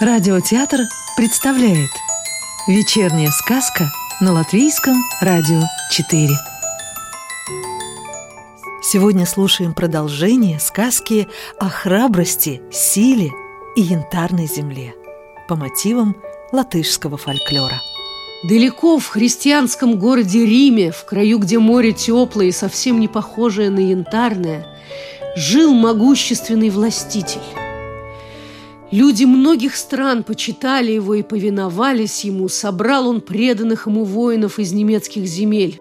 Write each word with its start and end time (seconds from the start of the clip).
Радиотеатр 0.00 0.82
представляет 1.16 1.90
Вечерняя 2.68 3.30
сказка 3.32 3.90
на 4.20 4.32
Латвийском 4.32 4.94
радио 5.20 5.60
4 5.90 6.28
Сегодня 8.80 9.26
слушаем 9.26 9.74
продолжение 9.74 10.60
сказки 10.60 11.26
о 11.58 11.68
храбрости, 11.68 12.62
силе 12.70 13.32
и 13.74 13.80
янтарной 13.80 14.46
земле 14.46 14.94
по 15.48 15.56
мотивам 15.56 16.14
латышского 16.52 17.16
фольклора. 17.16 17.80
Далеко 18.48 19.00
в 19.00 19.08
христианском 19.08 19.98
городе 19.98 20.46
Риме, 20.46 20.92
в 20.92 21.04
краю, 21.06 21.40
где 21.40 21.58
море 21.58 21.90
теплое 21.90 22.46
и 22.46 22.52
совсем 22.52 23.00
не 23.00 23.08
похожее 23.08 23.70
на 23.70 23.80
янтарное, 23.80 24.64
жил 25.34 25.74
могущественный 25.74 26.70
властитель. 26.70 27.42
Люди 28.90 29.24
многих 29.24 29.76
стран 29.76 30.24
почитали 30.24 30.92
его 30.92 31.14
и 31.14 31.22
повиновались 31.22 32.24
ему. 32.24 32.48
Собрал 32.48 33.08
он 33.08 33.20
преданных 33.20 33.86
ему 33.86 34.04
воинов 34.04 34.58
из 34.58 34.72
немецких 34.72 35.26
земель. 35.26 35.80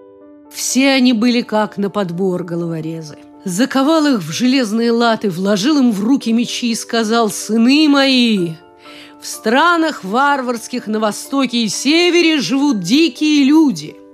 Все 0.51 0.91
они 0.91 1.13
были 1.13 1.41
как 1.41 1.77
на 1.77 1.89
подбор 1.89 2.43
головорезы. 2.43 3.17
Заковал 3.45 4.05
их 4.07 4.19
в 4.19 4.31
железные 4.31 4.91
латы, 4.91 5.29
вложил 5.29 5.77
им 5.77 5.91
в 5.91 6.03
руки 6.03 6.33
мечи 6.33 6.71
и 6.71 6.75
сказал 6.75 7.29
«Сыны 7.29 7.87
мои, 7.87 8.55
в 9.21 9.25
странах 9.25 10.03
варварских 10.03 10.87
на 10.87 10.99
востоке 10.99 11.63
и 11.63 11.69
севере 11.69 12.39
живут 12.39 12.81
дикие 12.81 13.45
люди– 13.45 13.95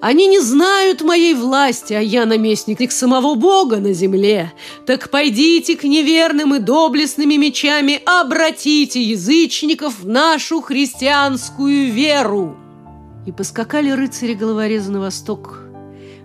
они 0.00 0.26
не 0.26 0.40
знают 0.40 1.02
моей 1.02 1.34
власти, 1.34 1.92
а 1.94 2.00
я 2.00 2.26
наместник 2.26 2.80
самого 2.92 3.34
Бога 3.34 3.78
на 3.78 3.92
земле. 3.92 4.52
Так 4.86 5.10
пойдите 5.10 5.76
к 5.76 5.84
неверным 5.84 6.54
и 6.54 6.58
доблестными 6.58 7.34
мечами, 7.34 8.00
обратите 8.04 9.02
язычников 9.02 10.00
в 10.00 10.08
нашу 10.08 10.60
христианскую 10.60 11.92
веру. 11.92 12.56
И 13.26 13.32
поскакали 13.32 13.90
рыцари-головорезы 13.90 14.92
на 14.92 15.00
восток, 15.00 15.60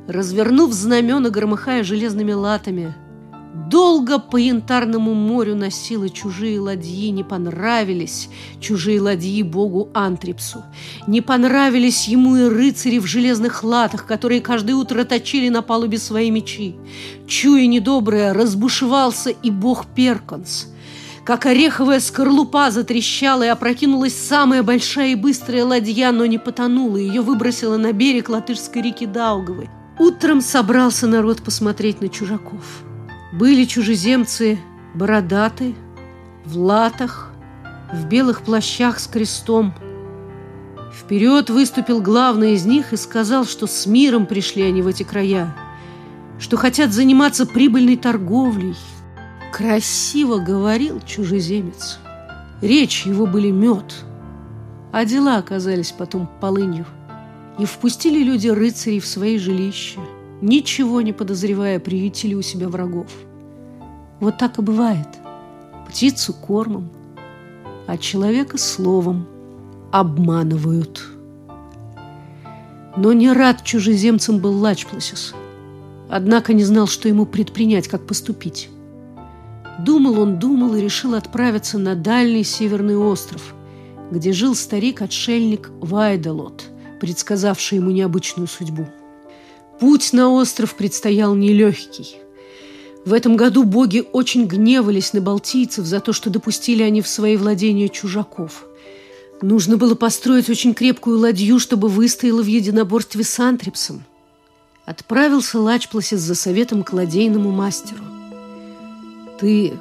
развернув 0.07 0.71
знамена, 0.71 1.29
громыхая 1.29 1.83
железными 1.83 2.33
латами– 2.33 2.93
Долго 3.71 4.19
по 4.19 4.35
янтарному 4.35 5.13
морю 5.13 5.55
носила 5.55 6.09
чужие 6.09 6.59
ладьи, 6.59 7.09
не 7.09 7.23
понравились 7.23 8.27
чужие 8.59 8.99
ладьи 8.99 9.41
богу 9.43 9.87
Антрипсу. 9.93 10.65
Не 11.07 11.21
понравились 11.21 12.09
ему 12.09 12.35
и 12.35 12.49
рыцари 12.49 12.99
в 12.99 13.05
железных 13.05 13.63
латах, 13.63 14.05
которые 14.05 14.41
каждое 14.41 14.73
утро 14.75 15.05
точили 15.05 15.47
на 15.47 15.61
палубе 15.61 15.99
свои 15.99 16.31
мечи. 16.31 16.75
Чуя 17.27 17.65
недоброе, 17.65 18.33
разбушевался 18.33 19.29
и 19.29 19.49
бог 19.49 19.85
Перконс. 19.95 20.67
Как 21.23 21.45
ореховая 21.45 22.01
скорлупа 22.01 22.71
затрещала 22.71 23.43
и 23.43 23.47
опрокинулась 23.47 24.17
самая 24.17 24.63
большая 24.63 25.13
и 25.13 25.15
быстрая 25.15 25.63
ладья, 25.63 26.11
но 26.11 26.25
не 26.25 26.39
потонула. 26.39 26.97
Ее 26.97 27.21
выбросила 27.21 27.77
на 27.77 27.93
берег 27.93 28.27
латышской 28.27 28.81
реки 28.81 29.05
Даугавы. 29.05 29.69
Утром 29.97 30.41
собрался 30.41 31.07
народ 31.07 31.41
посмотреть 31.41 32.01
на 32.01 32.09
чужаков. 32.09 32.83
Были 33.31 33.63
чужеземцы 33.63 34.59
бородаты, 34.93 35.73
в 36.43 36.57
латах, 36.57 37.31
в 37.93 38.05
белых 38.07 38.41
плащах 38.41 38.99
с 38.99 39.07
крестом. 39.07 39.73
Вперед 40.93 41.49
выступил 41.49 42.01
главный 42.01 42.53
из 42.53 42.65
них 42.65 42.91
и 42.91 42.97
сказал, 42.97 43.45
что 43.45 43.67
с 43.67 43.85
миром 43.85 44.25
пришли 44.25 44.63
они 44.63 44.81
в 44.81 44.87
эти 44.87 45.03
края, 45.03 45.55
что 46.39 46.57
хотят 46.57 46.91
заниматься 46.91 47.45
прибыльной 47.45 47.95
торговлей. 47.95 48.75
Красиво 49.53 50.39
говорил 50.39 50.99
чужеземец. 51.05 51.99
Речь 52.61 53.05
его 53.05 53.25
были 53.25 53.49
мед, 53.49 53.93
а 54.91 55.05
дела 55.05 55.37
оказались 55.37 55.91
потом 55.91 56.29
полынью. 56.41 56.85
И 57.59 57.65
впустили 57.65 58.23
люди 58.23 58.49
рыцарей 58.49 58.99
в 58.99 59.05
свои 59.05 59.37
жилища– 59.37 60.01
ничего 60.41 61.01
не 61.01 61.13
подозревая, 61.13 61.79
приютили 61.79 62.33
у 62.33 62.41
себя 62.41 62.67
врагов. 62.67 63.07
Вот 64.19 64.37
так 64.37 64.59
и 64.59 64.61
бывает. 64.61 65.07
Птицу 65.87 66.33
кормом, 66.33 66.89
а 67.87 67.97
человека 67.97 68.57
словом 68.57 69.27
обманывают. 69.91 71.03
Но 72.97 73.13
не 73.13 73.31
рад 73.31 73.63
чужеземцам 73.63 74.39
был 74.39 74.57
Лачпласис. 74.57 75.33
Однако 76.09 76.53
не 76.53 76.63
знал, 76.63 76.87
что 76.87 77.07
ему 77.07 77.25
предпринять, 77.25 77.87
как 77.87 78.05
поступить. 78.05 78.69
Думал 79.79 80.19
он, 80.19 80.39
думал 80.39 80.75
и 80.75 80.81
решил 80.81 81.15
отправиться 81.15 81.77
на 81.77 81.95
дальний 81.95 82.43
северный 82.43 82.97
остров, 82.97 83.55
где 84.11 84.33
жил 84.33 84.53
старик-отшельник 84.53 85.71
Вайдалот, 85.79 86.65
предсказавший 86.99 87.77
ему 87.77 87.91
необычную 87.91 88.47
судьбу. 88.47 88.87
Путь 89.81 90.13
на 90.13 90.29
остров 90.29 90.75
предстоял 90.75 91.33
нелегкий. 91.33 92.17
В 93.03 93.13
этом 93.13 93.35
году 93.35 93.63
боги 93.63 94.03
очень 94.11 94.45
гневались 94.45 95.11
на 95.13 95.21
балтийцев 95.21 95.87
за 95.87 95.99
то, 95.99 96.13
что 96.13 96.29
допустили 96.29 96.83
они 96.83 97.01
в 97.01 97.07
свои 97.07 97.35
владения 97.35 97.89
чужаков. 97.89 98.67
Нужно 99.41 99.77
было 99.77 99.95
построить 99.95 100.51
очень 100.51 100.75
крепкую 100.75 101.17
ладью, 101.17 101.57
чтобы 101.57 101.87
выстояла 101.87 102.43
в 102.43 102.45
единоборстве 102.45 103.23
с 103.23 103.39
Антрипсом. 103.39 104.03
Отправился 104.85 105.59
Лачпласис 105.59 106.19
за 106.19 106.35
советом 106.35 106.83
к 106.83 106.93
ладейному 106.93 107.49
мастеру. 107.49 108.03
«Ты 109.39 109.73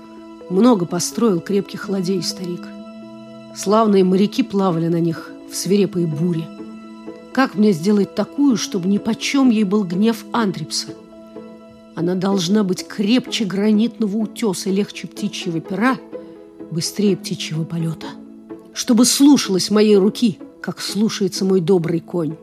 много 0.49 0.87
построил 0.87 1.41
крепких 1.41 1.91
ладей, 1.91 2.23
старик. 2.23 2.67
Славные 3.55 4.05
моряки 4.05 4.43
плавали 4.43 4.89
на 4.89 4.99
них 4.99 5.31
в 5.53 5.55
свирепой 5.55 6.07
буре. 6.07 6.49
Как 7.33 7.55
мне 7.55 7.73
сделать 7.73 8.15
такую, 8.15 8.57
чтобы 8.57 8.89
ни 8.89 8.99
почем 8.99 9.51
ей 9.51 9.65
был 9.65 9.85
гнев 9.85 10.25
Андрипса? 10.33 10.89
Она 11.95 12.15
должна 12.15 12.65
быть 12.65 12.87
крепче 12.87 13.45
гранитного 13.45 14.17
утеса, 14.17 14.71
легче 14.71 15.07
птичьего 15.07 15.61
пера, 15.61 15.97
быстрее 16.71 17.17
птичьего 17.17 17.65
полета. 17.65 18.09
Чтобы 18.73 19.05
слушалась 19.05 19.71
моей 19.71 19.97
руки, 19.97 20.39
как 20.61 20.81
слушается 20.81 21.45
мой 21.45 21.61
добрый 21.61 22.01
конь. 22.01 22.37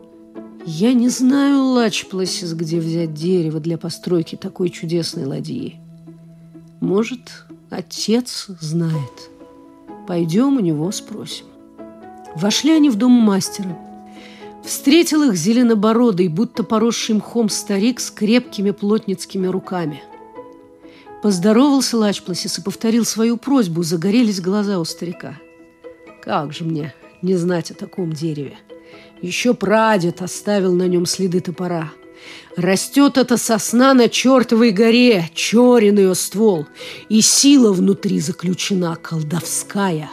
Я 0.66 0.94
не 0.94 1.09
знаю, 1.09 1.64
Лачпласис, 1.64 2.53
где 2.53 2.80
взять 2.80 3.14
дерево 3.14 3.59
для 3.59 3.78
постройки 3.78 4.36
такой 4.36 4.70
чудесной 4.70 5.26
ладьи. 5.26 5.76
Может, 6.80 7.46
отец 7.70 8.47
знает. 8.59 9.30
Пойдем 10.08 10.58
у 10.58 10.59
него 10.59 10.92
спросим. 10.92 11.46
Вошли 12.36 12.72
они 12.72 12.90
в 12.90 12.96
дом 12.96 13.12
мастера– 13.12 13.78
Встретил 14.67 15.23
их 15.23 15.35
зеленобородый, 15.35 16.28
будто 16.28 16.61
поросший 16.61 17.16
мхом 17.16 17.47
старик 17.47 18.01
с 18.01 18.11
крепкими 18.11 18.72
плотницкими 18.72 19.47
руками. 19.47 20.03
Поздоровался 21.23 21.97
Лачпласис 21.97 22.59
и 22.59 22.61
повторил 22.61 23.05
свою 23.05 23.38
просьбу, 23.38 23.81
загорелись 23.83 24.41
глаза 24.41 24.79
у 24.79 24.83
старика. 24.83 25.39
«Как 26.22 26.51
же 26.51 26.66
мне 26.66 26.94
не 27.22 27.35
знать 27.35 27.72
о 27.72 27.75
таком 27.75 28.11
дереве? 28.11 28.57
Еще 29.22 29.53
прадед 29.53 30.22
оставил 30.22 30.73
на 30.73 30.88
нем 30.89 31.05
следы 31.05 31.39
топора. 31.39 31.94
Растет 32.57 33.17
эта 33.17 33.38
сосна 33.38 33.94
на 33.94 34.09
чертовой 34.09 34.72
горе, 34.72 35.29
черен 35.34 35.97
ее 35.97 36.13
ствол, 36.13 36.67
и 37.07 37.22
сила 37.22 37.72
внутри 37.72 38.19
заключена 38.19 38.97
колдовская». 38.97 40.09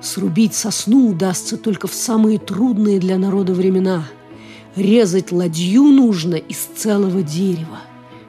Срубить 0.00 0.54
сосну 0.54 1.10
удастся 1.10 1.56
только 1.56 1.88
в 1.88 1.94
самые 1.94 2.38
трудные 2.38 3.00
для 3.00 3.18
народа 3.18 3.54
времена. 3.54 4.04
Резать 4.74 5.32
ладью 5.32 5.84
нужно 5.84 6.34
из 6.34 6.58
целого 6.58 7.22
дерева. 7.22 7.80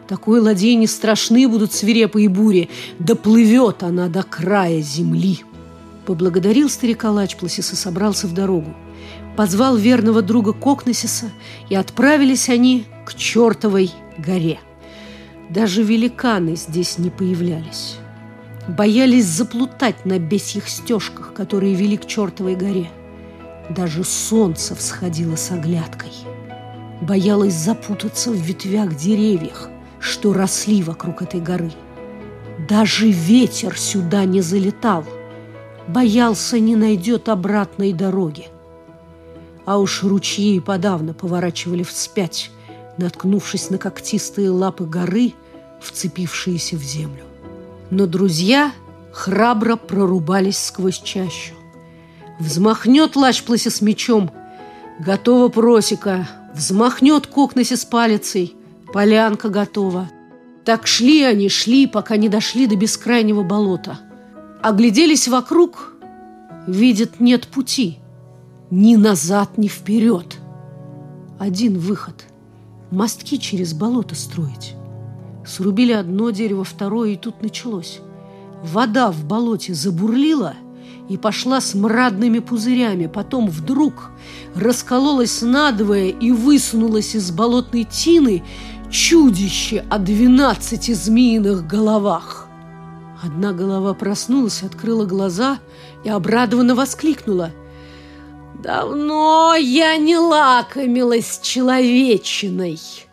Такой 0.08 0.40
ладье 0.40 0.76
не 0.76 0.88
страшны 0.88 1.48
будут 1.50 1.74
свирепые 1.74 2.30
бури, 2.30 2.70
доплывет 3.00 3.84
она 3.84 4.08
до 4.08 4.24
края 4.24 4.82
земли. 4.82 5.42
Поблагодарил 6.06 6.70
старика 6.70 7.12
Лачпласис 7.12 7.74
и 7.74 7.76
собрался 7.76 8.28
в 8.28 8.34
дорогу. 8.34 8.74
Позвал 9.36 9.76
верного 9.76 10.22
друга 10.22 10.54
Кокнесиса, 10.54 11.30
и 11.70 11.76
отправились 11.76 12.48
они 12.48 12.86
к 13.06 13.14
чертовой 13.14 13.92
горе. 14.18 14.60
Даже 15.50 15.84
великаны 15.84 16.56
здесь 16.56 16.98
не 16.98 17.10
появлялись 17.10 17.98
боялись 18.68 19.26
заплутать 19.26 20.06
на 20.06 20.20
бесьих 20.20 20.68
стежках, 20.68 21.34
которые 21.34 21.74
вели 21.74 21.98
к 21.98 22.06
чертовой 22.06 22.56
горе. 22.56 22.90
Даже 23.70 24.04
солнце 24.04 24.76
всходило 24.76 25.36
с 25.36 25.52
оглядкой. 25.52 26.12
Боялась 27.02 27.54
запутаться 27.54 28.32
в 28.32 28.36
ветвях 28.36 28.96
деревьях, 28.96 29.70
что 30.00 30.34
росли 30.34 30.82
вокруг 30.84 31.22
этой 31.22 31.42
горы. 31.42 31.72
Даже 32.68 33.10
ветер 33.10 33.78
сюда 33.78 34.26
не 34.26 34.42
залетал. 34.42 35.06
Боялся, 35.88 36.60
не 36.60 36.76
найдет 36.76 37.30
обратной 37.30 37.94
дороги. 37.94 38.48
А 39.66 39.78
уж 39.78 40.04
ручьи 40.04 40.60
подавно 40.60 41.14
поворачивали 41.14 41.84
вспять, 41.84 42.52
наткнувшись 42.98 43.70
на 43.70 43.78
когтистые 43.78 44.50
лапы 44.50 44.86
горы, 44.86 45.34
вцепившиеся 45.80 46.78
в 46.78 46.82
землю. 46.82 47.27
Но 47.90 48.06
друзья 48.06 48.72
храбро 49.12 49.76
прорубались 49.76 50.58
сквозь 50.58 51.00
чащу. 51.00 51.54
Взмахнет 52.40 53.16
Лачпласи 53.16 53.70
с 53.70 53.82
мечом. 53.82 54.32
Готова 55.00 55.48
просека. 55.50 56.28
Взмахнет 56.54 57.28
Кокнаси 57.28 57.76
с 57.76 57.86
палицей. 57.86 58.56
Полянка 58.94 59.50
готова. 59.50 60.10
Так 60.66 60.86
шли 60.86 61.24
они, 61.24 61.50
шли, 61.50 61.88
пока 61.88 62.18
не 62.18 62.30
дошли 62.30 62.68
до 62.68 62.76
бескрайнего 62.76 63.44
болота. 63.44 64.00
Огляделись 64.62 65.28
вокруг, 65.28 65.94
видят, 66.68 67.20
нет 67.20 67.48
пути. 67.48 68.00
Ни 68.70 68.98
назад, 68.98 69.58
ни 69.58 69.70
вперед. 69.70 70.38
Один 71.40 71.78
выход– 71.78 72.26
мостки 72.92 73.40
через 73.40 73.74
болото 73.74 74.16
строить. 74.16 74.77
Срубили 75.48 75.94
одно 75.94 76.30
дерево, 76.32 76.66
второе, 76.66 77.12
и 77.12 77.16
тут 77.16 77.42
началось. 77.42 78.02
Вода 78.64 79.12
в 79.12 79.24
болоте 79.24 79.74
забурлила 79.74 80.56
и 81.10 81.16
пошла 81.16 81.62
с 81.62 81.74
мрадными 81.74 82.40
пузырями. 82.40 83.08
Потом 83.08 83.50
вдруг 83.50 84.12
раскололась 84.56 85.42
надвое 85.42 86.10
и 86.10 86.32
высунулась 86.32 87.16
из 87.16 87.32
болотной 87.32 87.86
тины 87.86 88.44
чудище 88.92 89.86
о 89.90 90.00
двенадцати 90.00 90.94
змеиных 90.94 91.66
головах. 91.66 92.50
Одна 93.24 93.54
голова 93.54 93.94
проснулась, 93.94 94.64
открыла 94.64 95.06
глаза 95.06 95.60
и 96.04 96.10
обрадованно 96.10 96.76
воскликнула. 96.76 97.52
«Давно 98.62 99.56
я 99.56 99.96
не 99.96 100.18
лакомилась 100.18 101.40
человечиной!» 101.42 103.07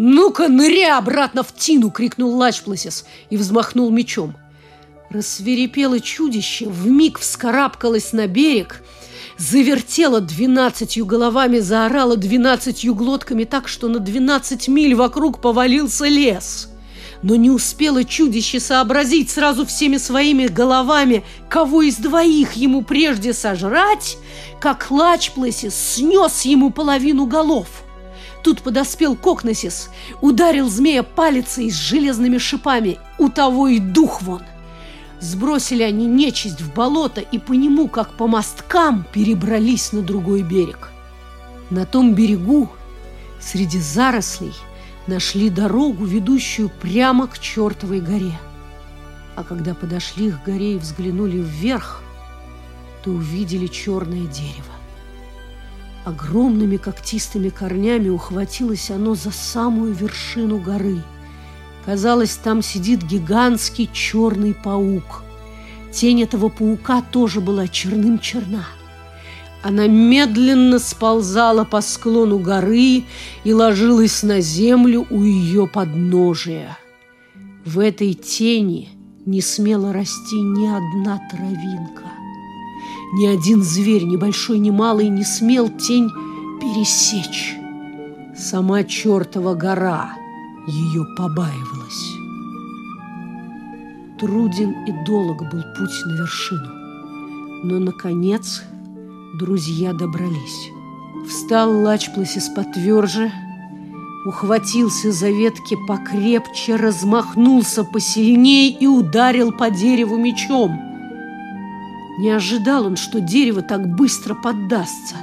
«Ну-ка, 0.00 0.46
ныряй 0.46 0.92
обратно 0.96 1.42
в 1.42 1.52
тину!»— 1.52 1.90
крикнул 1.90 2.36
Лачпласис 2.36 3.04
и 3.30 3.36
взмахнул 3.36 3.90
мечом. 3.90 4.36
Рассверепело 5.10 5.98
чудище, 5.98 6.68
вмиг 6.68 7.18
вскарабкалось 7.18 8.12
на 8.12 8.28
берег, 8.28 8.84
завертело 9.38 10.20
двенадцатью 10.20 11.04
головами, 11.04 11.58
заорало 11.58 12.16
двенадцатью 12.16 12.94
глотками 12.94 13.42
так, 13.42 13.66
что 13.66 13.88
на 13.88 13.98
двенадцать 13.98 14.68
миль 14.68 14.94
вокруг 14.94 15.40
повалился 15.40 16.06
лес. 16.06 16.68
Но 17.24 17.34
не 17.34 17.50
успело 17.50 18.04
чудище 18.04 18.60
сообразить 18.60 19.30
сразу 19.30 19.66
всеми 19.66 19.96
своими 19.96 20.46
головами, 20.46 21.24
кого 21.50 21.82
из 21.82 21.96
двоих 21.96 22.52
ему 22.52 22.82
прежде 22.82 23.32
сожрать, 23.32 24.16
как 24.60 24.92
Лачпласис 24.92 25.74
снес 25.74 26.42
ему 26.42 26.70
половину 26.70 27.26
голов— 27.26 27.66
Тут 28.42 28.62
подоспел 28.62 29.16
Кокносис, 29.16 29.90
ударил 30.20 30.68
змея 30.68 31.02
палицей 31.02 31.70
с 31.70 31.74
железными 31.74 32.38
шипами. 32.38 32.98
У 33.18 33.28
того 33.28 33.68
и 33.68 33.78
дух 33.78 34.22
вон. 34.22 34.42
Сбросили 35.20 35.82
они 35.82 36.06
нечисть 36.06 36.60
в 36.60 36.72
болото 36.72 37.20
и 37.20 37.38
по 37.38 37.52
нему, 37.52 37.88
как 37.88 38.14
по 38.14 38.28
мосткам, 38.28 39.04
перебрались 39.12 39.92
на 39.92 40.02
другой 40.02 40.42
берег. 40.42 40.90
На 41.70 41.84
том 41.84 42.14
берегу, 42.14 42.70
среди 43.40 43.80
зарослей, 43.80 44.54
нашли 45.08 45.50
дорогу, 45.50 46.04
ведущую 46.04 46.70
прямо 46.80 47.26
к 47.26 47.38
чертовой 47.40 48.00
горе. 48.00 48.38
А 49.34 49.42
когда 49.42 49.74
подошли 49.74 50.30
к 50.30 50.44
горе 50.44 50.74
и 50.74 50.78
взглянули 50.78 51.38
вверх, 51.38 52.02
то 53.02 53.10
увидели 53.10 53.66
черное 53.66 54.26
дерево. 54.26 54.77
Огромными 56.04 56.76
когтистыми 56.76 57.48
корнями 57.48 58.08
ухватилось 58.08 58.90
оно 58.90 59.14
за 59.14 59.30
самую 59.30 59.92
вершину 59.92 60.58
горы. 60.58 61.02
Казалось, 61.84 62.36
там 62.36 62.62
сидит 62.62 63.02
гигантский 63.02 63.90
черный 63.92 64.54
паук. 64.54 65.22
Тень 65.92 66.22
этого 66.22 66.48
паука 66.48 67.02
тоже 67.02 67.40
была 67.40 67.66
черным-черна. 67.66 68.64
Она 69.62 69.86
медленно 69.86 70.78
сползала 70.78 71.64
по 71.64 71.80
склону 71.80 72.38
горы 72.38 73.04
и 73.44 73.52
ложилась 73.52 74.22
на 74.22 74.40
землю 74.40 75.06
у 75.10 75.22
ее 75.22 75.66
подножия. 75.66 76.78
В 77.64 77.80
этой 77.80 78.14
тени 78.14 78.88
не 79.26 79.40
смела 79.40 79.92
расти 79.92 80.36
ни 80.36 80.66
одна 80.66 81.20
травинка. 81.30 82.07
Ни 83.12 83.26
один 83.26 83.62
зверь, 83.62 84.04
ни 84.04 84.16
большой, 84.16 84.58
ни 84.58 84.70
малый, 84.70 85.08
не 85.08 85.24
смел 85.24 85.70
тень 85.70 86.10
пересечь. 86.60 87.56
Сама 88.36 88.84
чертова 88.84 89.54
гора 89.54 90.12
ее 90.66 91.06
побаивалась. 91.16 92.16
Труден 94.20 94.74
и 94.86 94.92
долг 95.06 95.40
был 95.50 95.62
путь 95.78 96.04
на 96.04 96.12
вершину. 96.12 96.68
Но, 97.64 97.78
наконец, 97.78 98.62
друзья 99.38 99.94
добрались. 99.94 100.70
Встал 101.26 101.80
Лачпласис 101.80 102.48
потверже, 102.54 103.32
ухватился 104.26 105.12
за 105.12 105.30
ветки 105.30 105.76
покрепче, 105.86 106.76
размахнулся 106.76 107.84
посильней 107.84 108.70
и 108.70 108.86
ударил 108.86 109.50
по 109.50 109.70
дереву 109.70 110.18
мечом– 110.18 110.78
не 112.18 112.30
ожидал 112.30 112.86
он, 112.86 112.96
что 112.96 113.20
дерево 113.20 113.62
так 113.62 113.86
быстро 113.94 114.34
поддастся. 114.34 115.16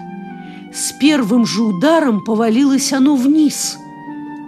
С 0.74 0.94
первым 0.94 1.46
же 1.46 1.64
ударом 1.64 2.24
повалилось 2.24 2.94
оно 2.94 3.16
вниз, 3.16 3.78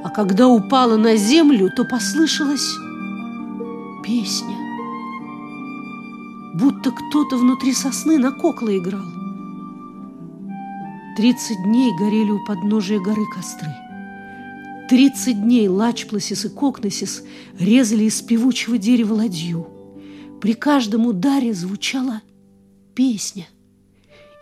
а 0.04 0.10
когда 0.10 0.48
упало 0.48 0.96
на 0.96 1.18
землю, 1.18 1.70
то 1.76 1.84
послышалась 1.84 2.76
песня. 4.04 4.56
Будто 6.56 6.92
кто-то 6.92 7.38
внутри 7.38 7.74
сосны 7.74 8.18
на 8.18 8.32
кокло 8.32 8.76
играл. 8.78 9.06
Тридцать 11.18 11.62
дней 11.64 11.92
горели 11.98 12.32
у 12.32 12.46
подножия 12.46 13.00
горы 13.00 13.26
костры. 13.36 13.74
Тридцать 14.90 15.44
дней 15.44 15.68
Лачпласис 15.68 16.46
и 16.46 16.50
Кокносис 16.50 17.24
резали 17.60 18.06
из 18.06 18.22
певучего 18.22 18.78
дерева 18.78 19.16
ладью. 19.16 19.68
При 20.40 20.54
каждом 20.54 21.08
ударе 21.08 21.54
звучала 21.54 22.22
песня. 22.98 23.48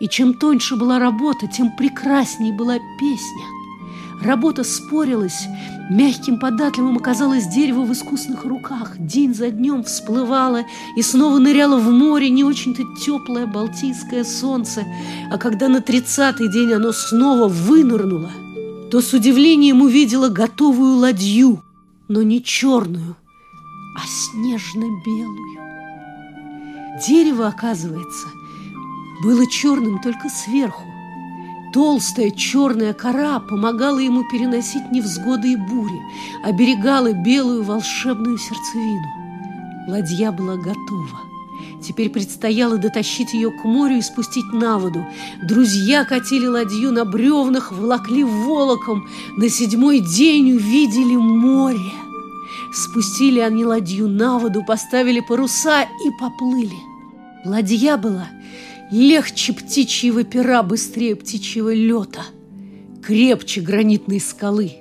И 0.00 0.08
чем 0.08 0.34
тоньше 0.34 0.76
была 0.76 0.98
работа, 0.98 1.46
тем 1.46 1.76
прекрасней 1.76 2.52
была 2.52 2.78
песня. 2.98 3.44
Работа 4.22 4.64
спорилась, 4.64 5.46
мягким 5.90 6.38
податливым 6.38 6.96
оказалось 6.96 7.46
дерево 7.46 7.82
в 7.82 7.92
искусных 7.92 8.44
руках. 8.44 8.94
День 8.98 9.34
за 9.34 9.50
днем 9.50 9.84
всплывало 9.84 10.62
и 10.96 11.02
снова 11.02 11.38
ныряло 11.38 11.78
в 11.78 11.90
море 11.90 12.30
не 12.30 12.44
очень-то 12.44 12.82
теплое 12.98 13.46
балтийское 13.46 14.24
солнце. 14.24 14.84
А 15.30 15.36
когда 15.36 15.68
на 15.68 15.82
тридцатый 15.82 16.50
день 16.50 16.72
оно 16.72 16.92
снова 16.92 17.48
вынырнуло, 17.48 18.30
то 18.90 19.02
с 19.02 19.12
удивлением 19.12 19.82
увидела 19.82 20.30
готовую 20.30 20.96
ладью, 20.96 21.62
но 22.08 22.22
не 22.22 22.42
черную, 22.42 23.16
а 23.96 24.00
снежно-белую. 24.06 25.66
Дерево, 27.06 27.48
оказывается, 27.48 28.28
было 29.22 29.46
черным 29.50 30.00
только 30.00 30.28
сверху. 30.28 30.82
Толстая 31.72 32.30
черная 32.30 32.94
кора 32.94 33.38
помогала 33.40 33.98
ему 33.98 34.24
переносить 34.24 34.90
невзгоды 34.90 35.52
и 35.52 35.56
бури, 35.56 36.00
оберегала 36.42 37.12
белую 37.12 37.64
волшебную 37.64 38.38
сердцевину. 38.38 39.06
Ладья 39.88 40.32
была 40.32 40.56
готова. 40.56 41.20
Теперь 41.82 42.10
предстояло 42.10 42.78
дотащить 42.78 43.34
ее 43.34 43.50
к 43.50 43.64
морю 43.64 43.98
и 43.98 44.02
спустить 44.02 44.52
на 44.52 44.78
воду. 44.78 45.04
Друзья 45.42 46.04
катили 46.04 46.46
ладью 46.46 46.92
на 46.92 47.04
бревнах, 47.04 47.72
волокли 47.72 48.24
волоком. 48.24 49.06
На 49.36 49.48
седьмой 49.48 50.00
день 50.00 50.52
увидели 50.52 51.16
море. 51.16 51.92
Спустили 52.72 53.40
они 53.40 53.64
ладью 53.64 54.08
на 54.08 54.38
воду, 54.38 54.64
поставили 54.66 55.20
паруса 55.20 55.82
и 55.82 56.10
поплыли. 56.18 56.76
Ладья 57.44 57.96
была 57.96 58.28
Легче 58.90 59.52
птичьего 59.52 60.22
пера, 60.22 60.62
быстрее 60.62 61.16
птичьего 61.16 61.74
лета, 61.74 62.22
крепче 63.02 63.60
гранитной 63.60 64.20
скалы. 64.20 64.76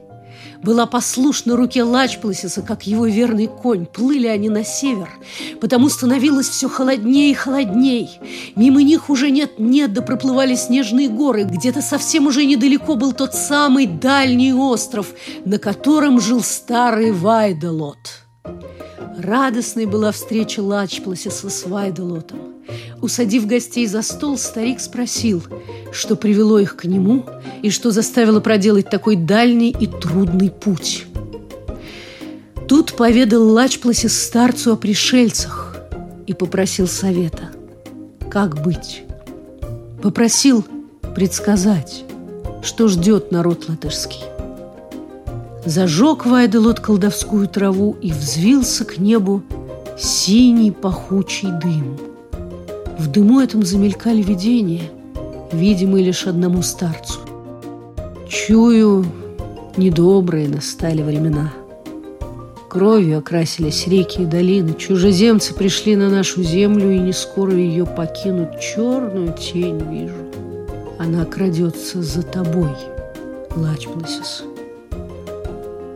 Была 0.61 0.85
послушна 0.85 1.55
руке 1.55 1.83
Лачпласиса, 1.83 2.61
как 2.61 2.85
его 2.85 3.07
верный 3.07 3.47
конь. 3.47 3.85
Плыли 3.85 4.27
они 4.27 4.49
на 4.49 4.63
север, 4.63 5.09
потому 5.59 5.89
становилось 5.89 6.49
все 6.49 6.69
холоднее 6.69 7.31
и 7.31 7.33
холодней. 7.33 8.09
Мимо 8.55 8.83
них 8.83 9.09
уже 9.09 9.31
нет-нет, 9.31 9.93
да 9.93 10.01
проплывали 10.01 10.55
снежные 10.55 11.09
горы. 11.09 11.43
Где-то 11.43 11.81
совсем 11.81 12.27
уже 12.27 12.45
недалеко 12.45 12.95
был 12.95 13.13
тот 13.13 13.33
самый 13.33 13.87
дальний 13.87 14.53
остров, 14.53 15.13
на 15.45 15.57
котором 15.57 16.19
жил 16.19 16.41
старый 16.41 17.11
Вайделот. 17.11 18.24
Радостной 19.17 19.85
была 19.85 20.11
встреча 20.11 20.61
Лачпласиса 20.61 21.49
с 21.49 21.65
Вайделотом. 21.65 22.55
Усадив 23.01 23.45
гостей 23.45 23.87
за 23.87 24.01
стол, 24.01 24.37
старик 24.37 24.79
спросил, 24.79 25.43
что 25.91 26.15
привело 26.15 26.59
их 26.59 26.75
к 26.75 26.85
нему 26.85 27.25
и 27.61 27.69
что 27.69 27.91
заставило 27.91 28.39
проделать 28.39 28.89
такой 28.89 29.15
дальний 29.15 29.69
и 29.69 29.87
трудный 29.87 30.49
путь. 30.49 31.05
Тут 32.67 32.95
поведал 32.95 33.47
Лачпласис 33.49 34.19
старцу 34.19 34.73
о 34.73 34.75
пришельцах 34.75 35.77
и 36.25 36.33
попросил 36.33 36.87
совета. 36.87 37.51
Как 38.29 38.63
быть? 38.63 39.03
Попросил 40.01 40.65
предсказать, 41.15 42.03
что 42.63 42.87
ждет 42.87 43.31
народ 43.31 43.69
латышский. 43.69 44.34
Зажег 45.65 46.27
Вайделот 46.27 46.79
колдовскую 46.79 47.47
траву 47.47 47.95
и 47.99 48.11
взвился 48.11 48.85
к 48.85 48.99
небу 48.99 49.41
синий 49.97 50.71
пахучий 50.71 51.49
дым. 51.49 51.97
В 52.99 53.07
дыму 53.07 53.39
этом 53.39 53.63
замелькали 53.63 54.21
видения, 54.21 54.91
видимые 55.51 56.05
лишь 56.05 56.27
одному 56.27 56.61
старцу. 56.61 57.19
Чую, 58.29 59.05
недобрые 59.75 60.47
настали 60.47 61.01
времена. 61.01 61.51
Кровью 62.69 63.19
окрасились 63.19 63.87
реки 63.87 64.21
и 64.21 64.25
долины. 64.25 64.75
Чужеземцы 64.75 65.55
пришли 65.55 65.95
на 65.95 66.09
нашу 66.09 66.43
землю 66.43 66.91
и 66.91 66.99
не 66.99 67.13
скоро 67.13 67.53
ее 67.53 67.87
покинут. 67.87 68.59
Черную 68.59 69.33
тень 69.33 69.81
вижу. 69.89 70.13
Она 70.99 71.25
крадется 71.25 72.03
за 72.03 72.21
тобой, 72.21 72.75
Лачпласис. 73.55 74.43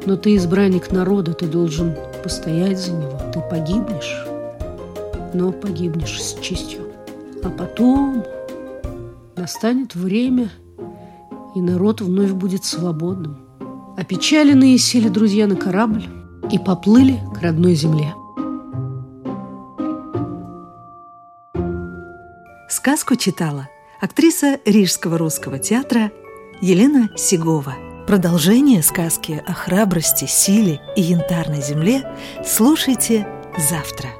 Но 0.06 0.16
ты 0.16 0.36
избранник 0.36 0.92
народа, 0.92 1.34
ты 1.34 1.46
должен 1.46 1.96
постоять 2.24 2.80
за 2.80 2.94
него. 2.94 3.20
Ты 3.34 3.42
погибнешь, 3.50 4.26
но 5.34 5.52
погибнешь 5.52 6.22
с 6.22 6.40
честью. 6.40 6.82
А 7.44 7.50
потом 7.50 8.24
настанет 9.36 9.96
время, 9.96 10.50
и 11.56 11.62
народ 11.62 12.02
вновь 12.02 12.32
будет 12.32 12.66
свободным. 12.66 13.38
Опечаленные 13.98 14.78
сели 14.78 15.10
друзья 15.10 15.48
на 15.48 15.56
корабль 15.56 16.06
и 16.52 16.58
поплыли 16.58 17.20
к 17.36 17.42
родной 17.42 17.76
земле. 17.76 18.14
Сказку 22.70 23.16
читала 23.16 23.68
актриса 24.00 24.60
Рижского 24.66 25.18
русского 25.18 25.60
театра 25.60 26.12
Елена 26.62 27.10
Сигова. 27.18 27.89
Продолжение 28.10 28.82
сказки 28.82 29.44
о 29.46 29.54
храбрости, 29.54 30.26
силе 30.26 30.82
и 30.96 31.02
янтарной 31.04 31.62
земле 31.62 32.12
слушайте 32.44 33.28
завтра. 33.56 34.19